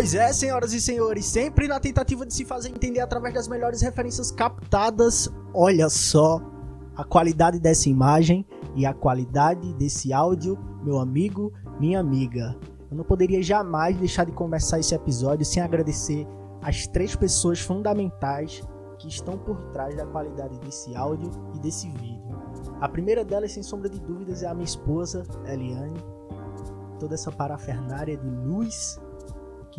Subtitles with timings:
[0.00, 3.82] Pois é, senhoras e senhores, sempre na tentativa de se fazer entender através das melhores
[3.82, 5.28] referências captadas.
[5.52, 6.40] Olha só
[6.96, 12.56] a qualidade dessa imagem e a qualidade desse áudio, meu amigo, minha amiga.
[12.90, 16.26] Eu não poderia jamais deixar de começar esse episódio sem agradecer
[16.62, 18.62] as três pessoas fundamentais
[18.98, 22.34] que estão por trás da qualidade desse áudio e desse vídeo.
[22.80, 26.02] A primeira delas, sem sombra de dúvidas, é a minha esposa, Eliane.
[26.98, 28.98] Toda essa parafernária de luz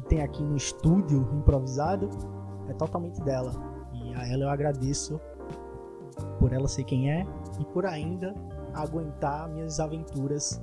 [0.02, 2.10] que tem aqui no estúdio improvisado
[2.68, 3.52] é totalmente dela.
[3.94, 5.20] E a ela eu agradeço
[6.40, 7.26] por ela ser quem é
[7.60, 8.34] e por ainda
[8.74, 10.62] aguentar minhas aventuras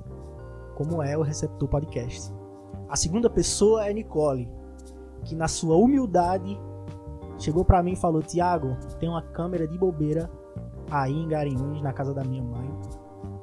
[0.75, 2.33] como é o Receptor Podcast.
[2.87, 4.49] A segunda pessoa é Nicole,
[5.23, 6.59] que na sua humildade
[7.37, 10.29] chegou para mim e falou: "Tiago, tem uma câmera de bobeira
[10.89, 12.69] aí em Garanhuns, na casa da minha mãe.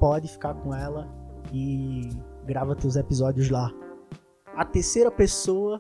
[0.01, 1.09] Pode ficar com ela
[1.53, 2.09] e
[2.45, 3.71] grava teus episódios lá."
[4.57, 5.79] A terceira pessoa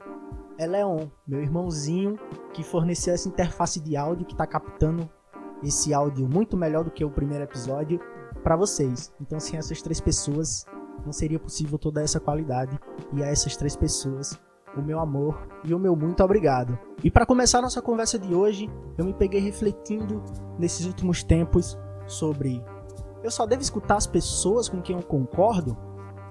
[0.58, 2.18] é Leon, meu irmãozinho,
[2.52, 5.08] que forneceu essa interface de áudio que está captando
[5.62, 7.98] esse áudio muito melhor do que o primeiro episódio
[8.42, 9.10] para vocês.
[9.18, 10.66] Então, sem essas três pessoas,
[11.06, 12.78] não seria possível toda essa qualidade.
[13.14, 14.38] E a essas três pessoas,
[14.76, 16.78] o meu amor e o meu muito obrigado.
[17.02, 20.22] E para começar nossa conversa de hoje, eu me peguei refletindo
[20.58, 22.62] nesses últimos tempos sobre
[23.24, 25.74] eu só devo escutar as pessoas com quem eu concordo?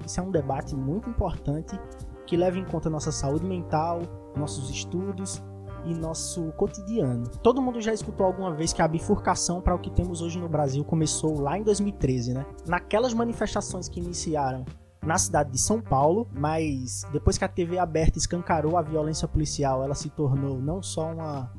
[0.05, 1.79] Isso é um debate muito importante
[2.25, 4.01] que leva em conta nossa saúde mental,
[4.35, 5.43] nossos estudos
[5.85, 7.27] e nosso cotidiano.
[7.43, 10.49] Todo mundo já escutou alguma vez que a bifurcação para o que temos hoje no
[10.49, 12.45] Brasil começou lá em 2013, né?
[12.67, 14.65] Naquelas manifestações que iniciaram
[15.05, 19.83] na cidade de São Paulo, mas depois que a TV aberta escancarou a violência policial,
[19.83, 21.51] ela se tornou não só uma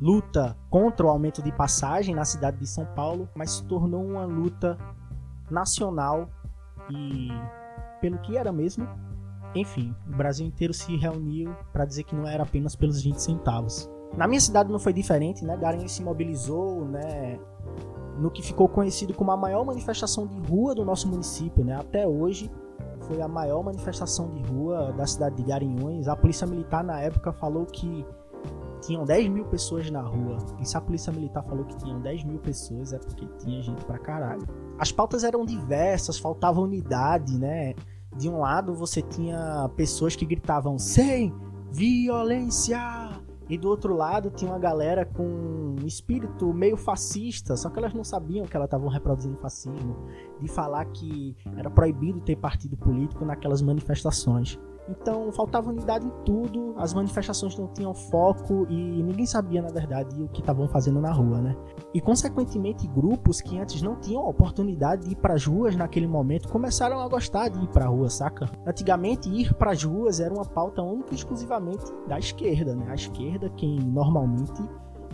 [0.00, 4.24] luta contra o aumento de passagem na cidade de São Paulo, mas se tornou uma
[4.24, 4.76] luta
[5.48, 6.28] nacional
[6.90, 7.28] e
[8.00, 8.88] pelo que era mesmo
[9.54, 13.90] enfim, o Brasil inteiro se reuniu para dizer que não era apenas pelos 20 centavos.
[14.16, 15.56] Na minha cidade não foi diferente, né?
[15.56, 17.38] Garanhuns se mobilizou, né?
[18.18, 21.76] No que ficou conhecido como a maior manifestação de rua do nosso município, né?
[21.76, 22.50] Até hoje
[23.06, 26.08] foi a maior manifestação de rua da cidade de Garanhuns.
[26.08, 28.06] A polícia militar na época falou que
[28.82, 30.36] tinham 10 mil pessoas na rua.
[30.60, 33.84] E se a polícia militar falou que tinham 10 mil pessoas, é porque tinha gente
[33.84, 34.46] pra caralho.
[34.78, 37.74] As pautas eram diversas, faltava unidade, né?
[38.16, 41.34] De um lado você tinha pessoas que gritavam sem
[41.70, 42.78] violência!
[43.48, 47.92] E do outro lado tinha uma galera com um espírito meio fascista, só que elas
[47.92, 49.96] não sabiam que elas estavam reproduzindo fascismo,
[50.40, 54.58] de falar que era proibido ter partido político naquelas manifestações.
[54.88, 60.20] Então faltava unidade em tudo, as manifestações não tinham foco e ninguém sabia, na verdade,
[60.20, 61.56] o que estavam fazendo na rua, né?
[61.94, 66.48] E consequentemente, grupos que antes não tinham oportunidade de ir para as ruas naquele momento
[66.48, 68.50] começaram a gostar de ir para a rua, saca?
[68.66, 72.86] Antigamente, ir para as ruas era uma pauta única e exclusivamente da esquerda, né?
[72.90, 74.62] A esquerda, quem normalmente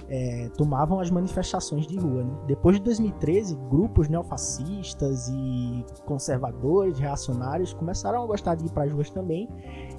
[0.09, 2.25] é, tomavam as manifestações de rua.
[2.25, 2.35] Né?
[2.47, 8.93] Depois de 2013, grupos neofascistas e conservadores, reacionários começaram a gostar de ir para as
[8.93, 9.49] ruas também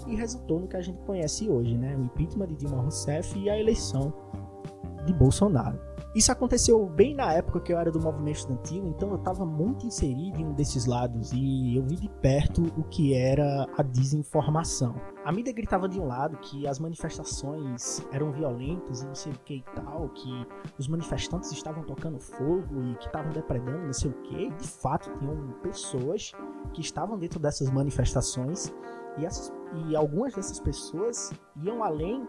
[0.08, 1.96] e resultou no que a gente conhece hoje, né?
[1.96, 4.14] o impeachment de Dilma Rousseff e a eleição
[5.06, 5.89] de Bolsonaro.
[6.16, 9.86] Isso aconteceu bem na época que eu era do movimento estudantil, então eu estava muito
[9.86, 14.96] inserido em um desses lados e eu vi de perto o que era a desinformação.
[15.24, 19.40] A mídia gritava de um lado que as manifestações eram violentas e não sei o
[19.46, 20.48] que e tal, que
[20.80, 24.50] os manifestantes estavam tocando fogo e que estavam depredando não sei o que.
[24.50, 26.31] De fato, tinham pessoas
[26.74, 28.74] que estavam dentro dessas manifestações
[29.19, 29.53] e, essas,
[29.88, 31.31] e algumas dessas pessoas
[31.62, 32.28] iam além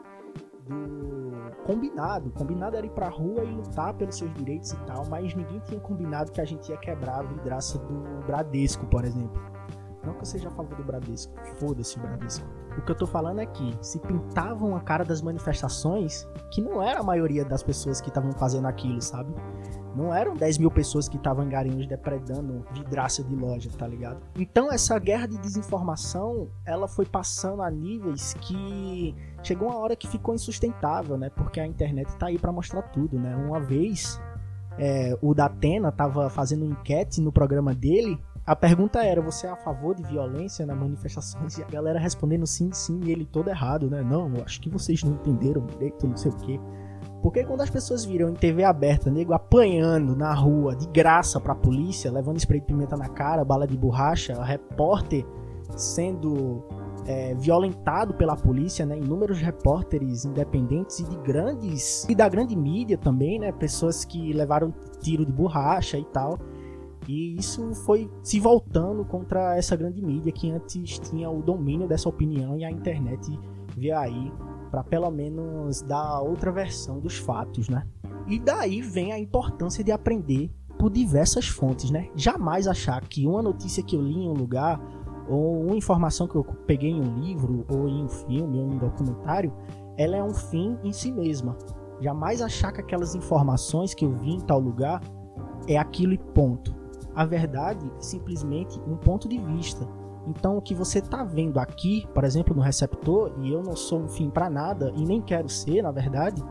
[0.71, 1.31] do
[1.65, 2.31] combinado.
[2.31, 5.81] Combinado era ir pra rua e lutar pelos seus direitos e tal, mas ninguém tinha
[5.81, 9.41] combinado que a gente ia quebrar a vidraça do Bradesco, por exemplo.
[10.05, 12.47] Não que eu seja a favor do Bradesco, foda-se o Bradesco.
[12.79, 16.83] O que eu tô falando é que se pintavam a cara das manifestações, que não
[16.83, 19.35] era a maioria das pessoas que estavam fazendo aquilo, sabe?
[19.95, 24.21] Não eram 10 mil pessoas que estavam em Garinhos depredando vidraça de loja, tá ligado?
[24.37, 30.07] Então essa guerra de desinformação, ela foi passando a níveis que chegou uma hora que
[30.07, 31.31] ficou insustentável, né?
[31.31, 33.35] Porque a internet tá aí para mostrar tudo, né?
[33.37, 34.21] Uma vez
[34.79, 38.19] é, o Datena tava fazendo uma enquete no programa dele
[38.51, 41.59] a pergunta era: você é a favor de violência nas manifestações?
[41.59, 44.03] E a galera respondendo sim, sim, e ele todo errado, né?
[44.03, 46.61] Não, acho que vocês não entenderam direito, não sei o quê.
[47.23, 51.55] Porque quando as pessoas viram em TV aberta, nego apanhando na rua de graça pra
[51.55, 55.27] polícia, levando spray de pimenta na cara, bala de borracha, repórter
[55.77, 56.65] sendo
[57.07, 58.97] é, violentado pela polícia, né?
[58.97, 63.53] Inúmeros repórteres independentes e de grandes e da grande mídia também, né?
[63.53, 66.39] Pessoas que levaram tiro de borracha e tal.
[67.09, 72.09] E isso foi se voltando contra essa grande mídia que antes tinha o domínio dessa
[72.09, 73.39] opinião e a internet
[73.77, 74.33] ver aí
[74.71, 77.87] para pelo menos dar outra versão dos fatos, né?
[78.27, 82.09] E daí vem a importância de aprender por diversas fontes, né?
[82.15, 84.81] Jamais achar que uma notícia que eu li em um lugar
[85.29, 88.75] ou uma informação que eu peguei em um livro ou em um filme ou em
[88.75, 89.53] um documentário,
[89.97, 91.57] ela é um fim em si mesma.
[92.01, 95.03] Jamais achar que aquelas informações que eu vi em tal lugar
[95.69, 96.75] é aquilo e ponto.
[97.15, 99.87] A verdade é simplesmente um ponto de vista.
[100.27, 104.01] Então, o que você está vendo aqui, por exemplo, no receptor, e eu não sou
[104.01, 106.43] um fim para nada e nem quero ser, na verdade,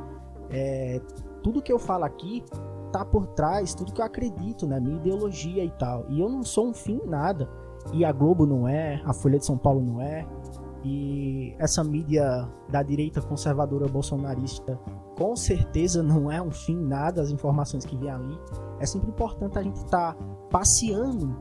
[0.49, 0.99] é,
[1.43, 2.43] tudo que eu falo aqui
[2.91, 6.05] tá por trás, tudo que eu acredito, né, minha ideologia e tal.
[6.09, 7.47] E eu não sou um fim nada.
[7.93, 10.27] E a Globo não é, a Folha de São Paulo não é,
[10.83, 14.79] e essa mídia da direita conservadora bolsonarista
[15.17, 18.39] com certeza não é um fim nada as informações que vêm ali.
[18.79, 21.35] É sempre importante a gente estar tá passeando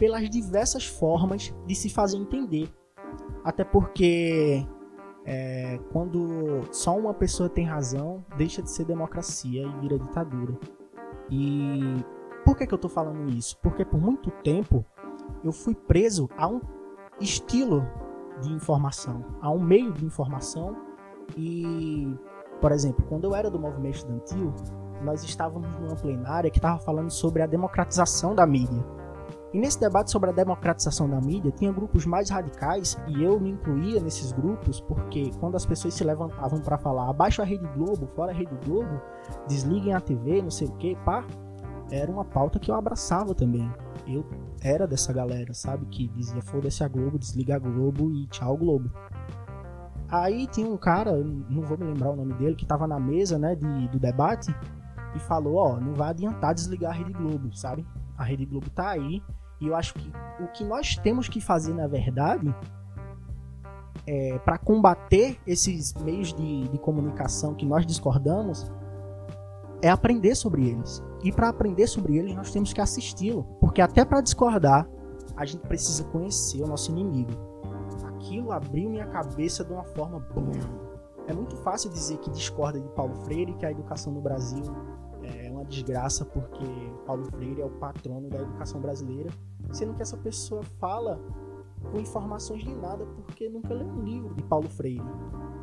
[0.00, 2.72] pelas diversas formas de se fazer entender.
[3.44, 4.66] Até porque
[5.26, 10.58] é, quando só uma pessoa tem razão, deixa de ser democracia e vira ditadura.
[11.30, 12.02] E
[12.46, 13.58] por que, que eu estou falando isso?
[13.58, 14.82] Porque por muito tempo
[15.44, 16.62] eu fui preso a um
[17.20, 17.86] estilo
[18.40, 20.78] de informação, a um meio de informação.
[21.36, 22.16] E,
[22.58, 24.54] por exemplo, quando eu era do movimento estudantil,
[25.04, 28.82] nós estávamos numa plenária que estava falando sobre a democratização da mídia.
[29.52, 33.50] E nesse debate sobre a democratização da mídia, tinha grupos mais radicais e eu me
[33.50, 38.06] incluía nesses grupos porque quando as pessoas se levantavam para falar abaixo a Rede Globo,
[38.14, 39.00] fora a Rede Globo,
[39.48, 41.24] desliguem a TV, não sei o que, pá,
[41.90, 43.68] era uma pauta que eu abraçava também.
[44.06, 44.24] Eu
[44.62, 45.84] era dessa galera, sabe?
[45.86, 48.88] Que dizia foda-se a Globo, desliga a Globo e tchau Globo.
[50.08, 53.38] Aí tinha um cara, não vou me lembrar o nome dele, que tava na mesa,
[53.38, 54.54] né, de, do debate
[55.14, 57.84] e falou, ó, não vai adiantar desligar a Rede Globo, sabe?
[58.16, 59.22] A Rede Globo tá aí
[59.60, 62.54] e eu acho que o que nós temos que fazer, na verdade,
[64.06, 68.70] é, para combater esses meios de, de comunicação que nós discordamos,
[69.82, 71.02] é aprender sobre eles.
[71.22, 73.44] E para aprender sobre eles, nós temos que assisti-lo.
[73.60, 74.88] Porque até para discordar,
[75.36, 77.32] a gente precisa conhecer o nosso inimigo.
[78.06, 80.26] Aquilo abriu minha cabeça de uma forma.
[81.26, 84.62] É muito fácil dizer que discorda de Paulo Freire, que a educação no Brasil
[85.70, 86.66] desgraça porque
[87.06, 89.30] Paulo Freire é o patrono da educação brasileira,
[89.72, 91.18] sendo que essa pessoa fala
[91.90, 95.06] com informações de nada porque nunca leu um livro de Paulo Freire.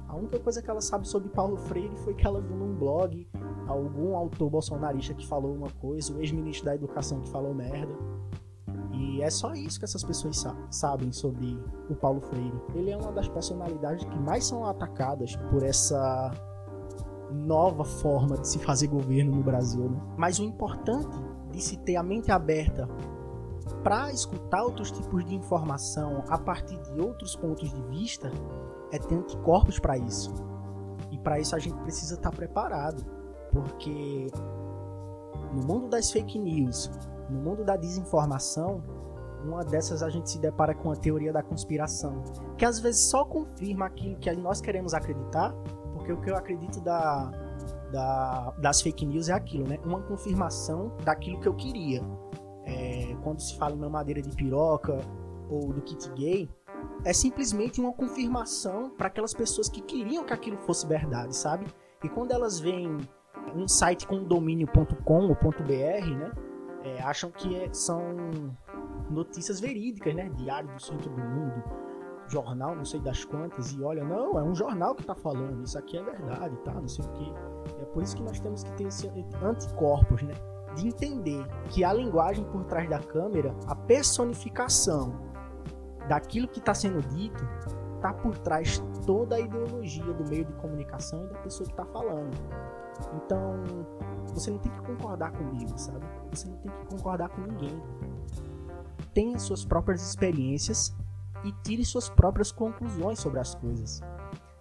[0.07, 3.27] A única coisa que ela sabe sobre Paulo Freire foi que ela viu num blog
[3.67, 7.93] algum autor bolsonarista que falou uma coisa, o ex-ministro da Educação que falou merda.
[8.93, 12.59] E é só isso que essas pessoas sa sabem sobre o Paulo Freire.
[12.73, 16.31] Ele é uma das personalidades que mais são atacadas por essa
[17.31, 19.89] nova forma de se fazer governo no Brasil.
[19.89, 19.99] Né?
[20.17, 21.17] Mas o importante
[21.51, 22.87] de se ter a mente aberta
[23.83, 28.31] para escutar outros tipos de informação a partir de outros pontos de vista
[28.91, 30.33] é ter anticorpos para isso.
[31.11, 33.03] E para isso a gente precisa estar tá preparado,
[33.51, 34.27] porque
[35.53, 36.91] no mundo das fake news,
[37.29, 38.83] no mundo da desinformação,
[39.43, 42.23] uma dessas a gente se depara com a teoria da conspiração,
[42.57, 45.53] que às vezes só confirma aquilo que nós queremos acreditar,
[46.07, 47.29] porque o que eu acredito da,
[47.91, 49.77] da, das fake news é aquilo, né?
[49.83, 52.01] Uma confirmação daquilo que eu queria.
[52.63, 54.99] É, quando se fala em mamadeira de piroca
[55.49, 56.49] ou do kit gay,
[57.03, 61.65] é simplesmente uma confirmação para aquelas pessoas que queriam que aquilo fosse verdade, sabe?
[62.03, 62.97] E quando elas veem
[63.53, 66.31] um site com domínio.com ou .br, né?
[66.83, 68.01] É, acham que é, são
[69.09, 70.29] notícias verídicas, né?
[70.35, 71.63] Diário do Centro do Mundo,
[72.29, 75.77] jornal, não sei das quantas, e olha, não, é um jornal que está falando, isso
[75.77, 76.73] aqui é verdade, tá?
[76.73, 77.33] Não sei o que.
[77.81, 79.07] É por isso que nós temos que ter esse
[79.41, 80.33] anticorpos, né?
[80.75, 85.15] De entender que a linguagem por trás da câmera, a personificação
[86.07, 87.43] daquilo que está sendo dito,
[87.95, 91.85] está por trás toda a ideologia do meio de comunicação e da pessoa que está
[91.85, 92.37] falando.
[93.15, 93.63] Então,
[94.33, 96.05] você não tem que concordar comigo, sabe?
[96.31, 97.81] Você não tem que concordar com ninguém.
[99.13, 100.95] Tenha suas próprias experiências
[101.47, 104.01] e tire suas próprias conclusões sobre as coisas.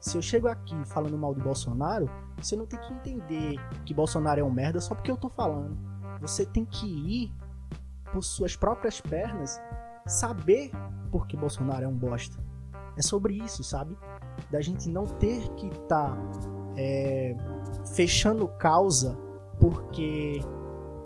[0.00, 4.40] Se eu chego aqui falando mal de Bolsonaro, você não tem que entender que Bolsonaro
[4.40, 5.76] é um merda só porque eu tô falando.
[6.20, 7.32] Você tem que ir
[8.12, 9.60] por suas próprias pernas,
[10.06, 10.70] saber
[11.10, 12.36] por que Bolsonaro é um bosta.
[12.96, 13.96] É sobre isso, sabe?
[14.50, 16.18] Da gente não ter que estar tá,
[16.76, 17.36] é,
[17.94, 19.18] fechando causa
[19.58, 20.40] porque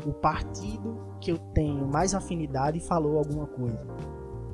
[0.04, 3.84] o partido que eu tenho mais afinidade falou alguma coisa,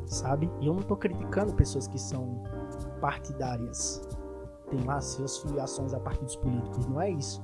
[0.06, 0.50] sabe?
[0.60, 2.42] E eu não tô criticando pessoas que são
[3.00, 4.00] partidárias,
[4.70, 7.42] tem lá suas filiações a partidos políticos, não é isso.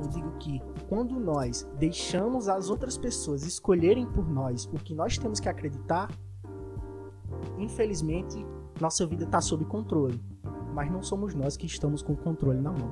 [0.00, 5.16] Eu digo que quando nós deixamos as outras pessoas escolherem por nós o que nós
[5.18, 6.10] temos que acreditar,
[7.58, 8.44] infelizmente
[8.80, 10.20] nossa vida está sob controle.
[10.74, 12.90] mas não somos nós que estamos com o controle na mão.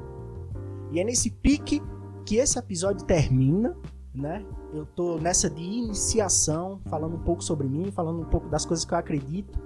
[0.92, 1.82] E é nesse pique
[2.24, 3.76] que esse episódio termina,
[4.14, 4.44] né?
[4.72, 8.84] Eu tô nessa de iniciação, falando um pouco sobre mim, falando um pouco das coisas
[8.84, 9.58] que eu acredito.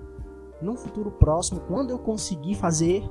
[0.60, 3.02] No futuro próximo, quando eu conseguir fazer,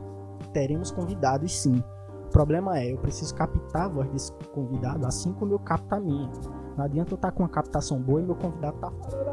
[0.53, 1.83] teremos convidados sim.
[2.25, 5.99] O problema é, eu preciso captar a voz desse convidado assim como eu capto a
[5.99, 6.29] minha.
[6.75, 9.25] Não adianta eu estar tá com uma captação boa e meu convidado tá assim.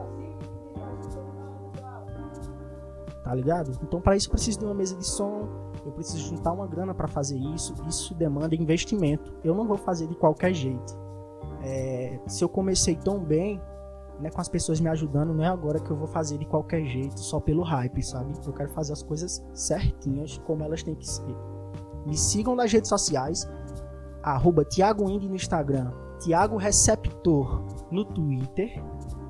[3.24, 3.72] Tá ligado?
[3.82, 5.48] Então para isso eu preciso de uma mesa de som,
[5.84, 7.74] eu preciso juntar uma grana para fazer isso.
[7.88, 9.32] Isso demanda investimento.
[9.42, 11.02] Eu não vou fazer de qualquer jeito.
[11.62, 13.60] É, se eu comecei tão bem,
[14.20, 16.84] né, com as pessoas me ajudando, não é agora que eu vou fazer de qualquer
[16.84, 18.32] jeito, só pelo hype, sabe?
[18.44, 21.36] Eu quero fazer as coisas certinhas, como elas têm que ser.
[22.06, 23.48] Me sigam nas redes sociais,
[24.22, 28.82] arroba Thiago Indy no Instagram, Thiago Receptor no Twitter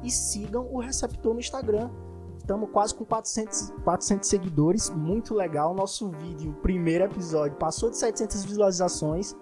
[0.03, 1.91] e sigam o Receptor no Instagram.
[2.37, 5.75] Estamos quase com 400, 400 seguidores, muito legal.
[5.75, 9.37] Nosso vídeo, o primeiro episódio, passou de 700 visualizações.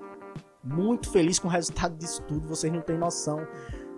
[0.63, 2.49] Muito feliz com o resultado disso tudo.
[2.49, 3.47] Vocês não têm noção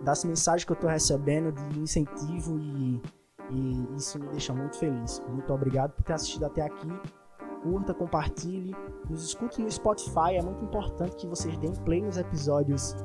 [0.02, 3.02] das mensagens que eu estou recebendo de incentivo e,
[3.50, 5.20] e isso me deixa muito feliz.
[5.28, 6.88] Muito obrigado por ter assistido até aqui.
[7.62, 8.74] Curta, compartilhe,
[9.08, 10.36] nos escute no Spotify.
[10.38, 12.96] É muito importante que vocês deem play nos episódios.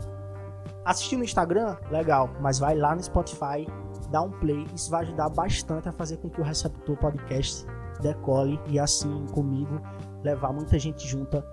[0.86, 3.68] Assistir no Instagram, legal, mas vai lá no Spotify
[4.10, 4.66] dá um play.
[4.74, 7.66] Isso vai ajudar bastante a fazer com que o Receptor Podcast
[8.02, 9.82] decole e assim comigo
[10.24, 11.46] levar muita gente junta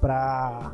[0.00, 0.72] para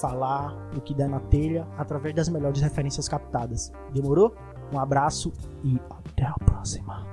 [0.00, 3.72] falar o que der na telha através das melhores referências captadas.
[3.92, 4.34] Demorou?
[4.72, 7.08] Um abraço e até a próxima.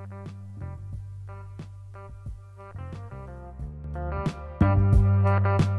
[5.38, 5.77] Thank